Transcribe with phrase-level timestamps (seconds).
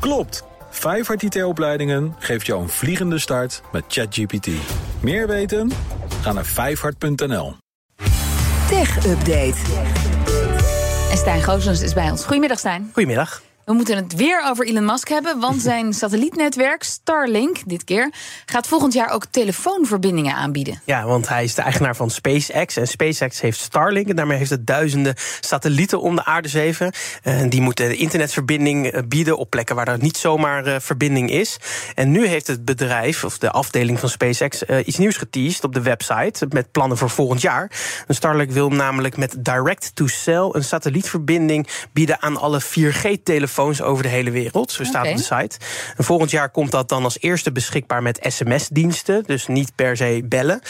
[0.00, 0.44] Klopt!
[0.70, 4.48] Vijfhart IT-opleidingen geeft jou een vliegende start met ChatGPT.
[5.00, 5.70] Meer weten?
[6.20, 7.56] Ga naar vijfhart.nl.
[8.68, 9.56] Tech Update.
[11.10, 12.22] En Stijn Goosens is bij ons.
[12.24, 12.90] Goedemiddag, Stijn.
[12.92, 13.42] Goedemiddag.
[13.68, 18.12] We moeten het weer over Elon Musk hebben, want zijn satellietnetwerk Starlink, dit keer,
[18.46, 20.82] gaat volgend jaar ook telefoonverbindingen aanbieden.
[20.84, 22.76] Ja, want hij is de eigenaar van SpaceX.
[22.76, 24.08] En SpaceX heeft Starlink.
[24.08, 26.92] En daarmee heeft het duizenden satellieten om de aarde zeven.
[27.22, 31.56] En die moeten internetverbinding eh, bieden op plekken waar er niet zomaar uh, verbinding is.
[31.94, 35.74] En nu heeft het bedrijf, of de afdeling van SpaceX, uh, iets nieuws geteased op
[35.74, 36.46] de website.
[36.48, 37.70] Met plannen voor volgend jaar.
[38.06, 44.30] En Starlink wil namelijk met direct-to-cell een satellietverbinding bieden aan alle 4G-telefoons over de hele
[44.30, 44.70] wereld.
[44.70, 45.10] Zo staat okay.
[45.10, 45.56] op de site.
[45.96, 49.22] En volgend jaar komt dat dan als eerste beschikbaar met sms-diensten.
[49.26, 50.60] Dus niet per se bellen.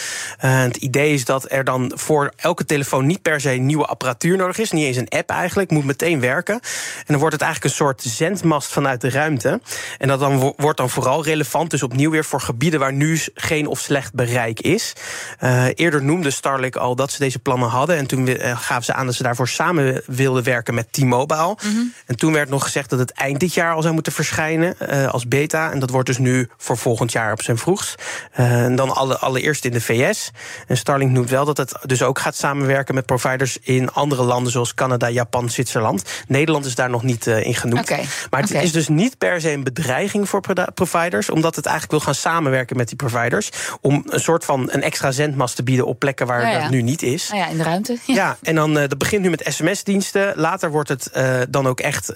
[0.45, 4.37] Uh, het idee is dat er dan voor elke telefoon niet per se nieuwe apparatuur
[4.37, 4.71] nodig is.
[4.71, 5.71] Niet eens een app eigenlijk.
[5.71, 6.53] Moet meteen werken.
[6.53, 9.61] En dan wordt het eigenlijk een soort zendmast vanuit de ruimte.
[9.97, 11.71] En dat dan wordt dan vooral relevant.
[11.71, 14.93] Dus opnieuw weer voor gebieden waar nu geen of slecht bereik is.
[15.43, 17.97] Uh, eerder noemde Starlink al dat ze deze plannen hadden.
[17.97, 21.57] En toen uh, gaven ze aan dat ze daarvoor samen wilden werken met T-Mobile.
[21.63, 21.93] Mm -hmm.
[22.05, 25.07] En toen werd nog gezegd dat het eind dit jaar al zou moeten verschijnen uh,
[25.07, 25.71] als beta.
[25.71, 28.03] En dat wordt dus nu voor volgend jaar op zijn vroegst.
[28.39, 30.31] Uh, en dan alle, allereerst in de VS.
[30.67, 34.51] En Starlink noemt wel dat het dus ook gaat samenwerken met providers in andere landen
[34.51, 36.03] zoals Canada, Japan, Zwitserland.
[36.27, 37.81] Nederland is daar nog niet uh, in genoemd.
[37.81, 38.05] Okay.
[38.29, 38.63] Maar het okay.
[38.63, 40.41] is dus niet per se een bedreiging voor
[40.73, 43.49] providers, omdat het eigenlijk wil gaan samenwerken met die providers.
[43.81, 46.61] Om een soort van een extra zendmast te bieden op plekken waar ja, ja.
[46.61, 47.29] dat nu niet is.
[47.29, 47.97] Nou ja, in de ruimte.
[48.05, 50.33] Ja, ja en dan dat begint nu met sms-diensten.
[50.35, 51.11] Later wordt het
[51.49, 52.09] dan ook echt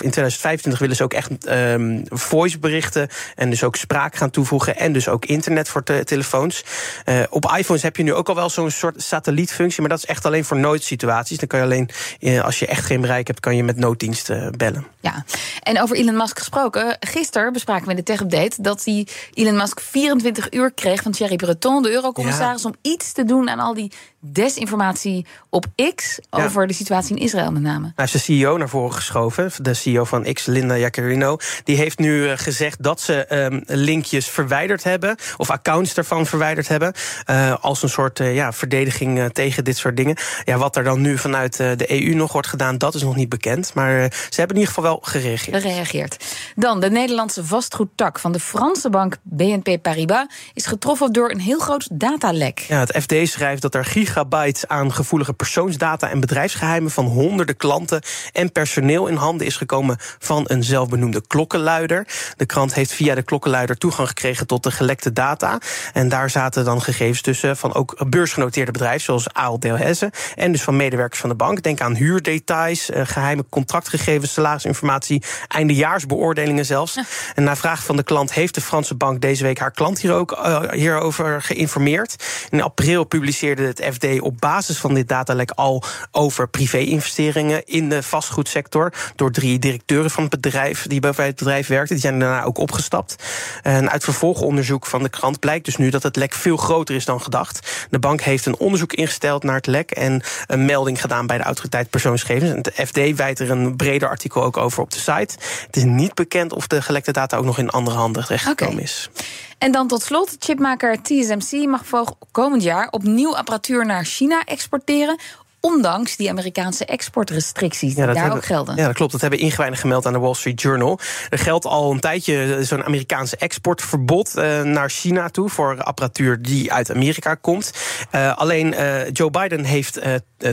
[0.00, 4.92] in 2025 willen ze ook echt um, voiceberichten en dus ook spraak gaan toevoegen en
[4.92, 6.64] dus ook internet voor te telefoons.
[7.04, 10.06] Uh, op iPhones heb je nu ook al wel zo'n soort satellietfunctie, maar dat is
[10.06, 11.38] echt alleen voor noodsituaties.
[11.38, 14.42] Dan kan je alleen, uh, als je echt geen bereik hebt, kan je met nooddiensten
[14.42, 14.86] uh, bellen.
[15.00, 15.24] Ja,
[15.62, 16.96] en over Elon Musk gesproken.
[17.00, 21.36] Gisteren bespraken we in de tech-update dat hij Elon Musk 24 uur kreeg van Thierry
[21.36, 22.68] Breton, de eurocommissaris, ja.
[22.68, 26.66] om iets te doen aan al die desinformatie op X over ja.
[26.66, 27.84] de situatie in Israël met name.
[27.84, 31.36] Hij heeft de CEO naar voren geschoven, de CEO van X, Linda Jaccarino.
[31.64, 36.68] Die heeft nu uh, gezegd dat ze um, linkjes verwijderd hebben, of accounts daarvan verwijderd
[36.68, 36.92] hebben,
[37.30, 40.16] uh, als een soort uh, ja, verdediging tegen dit soort dingen.
[40.44, 43.28] Ja, wat er dan nu vanuit de EU nog wordt gedaan, dat is nog niet
[43.28, 43.74] bekend.
[43.74, 45.62] Maar ze hebben in ieder geval wel gereageerd.
[45.62, 46.24] Gereageerd.
[46.54, 51.58] Dan, de Nederlandse vastgoedtak van de Franse bank BNP Paribas is getroffen door een heel
[51.58, 52.58] groot datalek.
[52.58, 58.02] Ja, het FD schrijft dat er gigabytes aan gevoelige persoonsdata en bedrijfsgeheimen van honderden klanten
[58.32, 59.77] en personeel in handen is gekomen
[60.18, 62.06] van een zelfbenoemde klokkenluider.
[62.36, 65.58] De krant heeft via de klokkenluider toegang gekregen tot de gelekte data.
[65.92, 69.26] En daar zaten dan gegevens tussen van ook beursgenoteerde bedrijven zoals
[69.58, 71.62] Delhaize en dus van medewerkers van de bank.
[71.62, 76.94] Denk aan huurdetails, geheime contractgegevens, salarisinformatie, eindejaarsbeoordelingen zelfs.
[76.94, 77.04] Ja.
[77.34, 80.12] En na vraag van de klant heeft de Franse bank deze week haar klant hier
[80.12, 82.24] ook, uh, hierover geïnformeerd.
[82.50, 88.02] In april publiceerde het FD op basis van dit datalek al over privé-investeringen in de
[88.02, 91.94] vastgoedsector door drie directeuren van het bedrijf die bij het bedrijf werkten.
[91.94, 93.16] Die zijn daarna ook opgestapt.
[93.62, 97.04] En uit vervolgonderzoek van de krant blijkt dus nu dat het lek veel groter is
[97.04, 97.86] dan gedacht.
[97.90, 101.44] De bank heeft een onderzoek ingesteld naar het lek en een melding gedaan bij de
[101.44, 102.50] autoriteit persoonsgegevens.
[102.50, 105.34] En de FD wijt er een breder artikel ook over op de site.
[105.66, 108.84] Het is niet bekend of de gelekte data ook nog in andere handen terechtgekomen okay.
[108.84, 109.10] is.
[109.58, 111.82] En dan tot slot, chipmaker TSMC mag
[112.30, 115.18] komend jaar opnieuw apparatuur naar China exporteren
[115.60, 118.76] ondanks die Amerikaanse exportrestricties die ja, daar hebben, ook gelden.
[118.76, 119.12] Ja, dat klopt.
[119.12, 120.98] Dat hebben ingewijden gemeld aan de Wall Street Journal.
[121.30, 126.72] Er geldt al een tijdje zo'n Amerikaanse exportverbod uh, naar China toe voor apparatuur die
[126.72, 127.72] uit Amerika komt.
[128.12, 130.00] Uh, alleen uh, Joe Biden heeft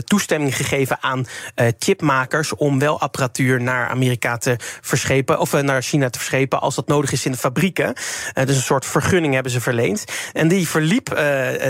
[0.04, 1.26] toestemming gegeven aan
[1.78, 6.86] chipmakers om wel apparatuur naar Amerika te verschepen of naar China te verschepen als dat
[6.86, 7.94] nodig is in de fabrieken.
[8.44, 10.04] dus een soort vergunning hebben ze verleend.
[10.32, 11.20] En die verliep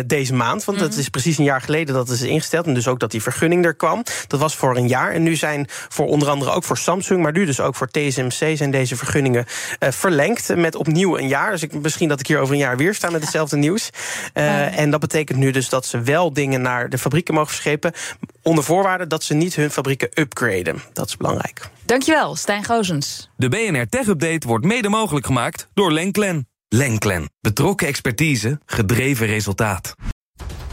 [0.07, 0.93] deze maand, want mm -hmm.
[0.93, 3.65] dat is precies een jaar geleden dat is ingesteld en dus ook dat die vergunning
[3.65, 4.03] er kwam.
[4.27, 5.13] Dat was voor een jaar.
[5.13, 8.57] En nu zijn voor onder andere ook voor Samsung, maar nu dus ook voor TSMC
[8.57, 9.45] zijn deze vergunningen
[9.79, 11.51] verlengd met opnieuw een jaar.
[11.51, 13.91] Dus ik, misschien dat ik hier over een jaar weer sta met hetzelfde nieuws.
[14.33, 17.93] En dat betekent nu dus dat ze wel dingen naar de fabrieken mogen verschepen.
[18.43, 20.83] Onder voorwaarde dat ze niet hun fabrieken upgraden.
[20.93, 21.69] Dat is belangrijk.
[21.85, 23.31] Dankjewel, Stijn Gozens.
[23.37, 26.49] De BNR Tech Update wordt mede mogelijk gemaakt door Lenklen.
[26.69, 27.31] Lenklen.
[27.41, 29.95] Betrokken expertise, gedreven resultaat.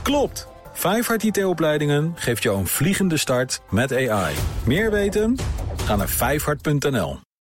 [0.02, 0.48] Klopt.
[0.74, 4.36] Vijfhart IT-opleidingen geeft jou een vliegende start met AI.
[4.66, 5.38] Meer weten?
[5.86, 7.20] Ga naar vijfhart.nl.